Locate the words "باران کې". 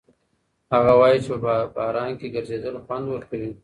1.77-2.33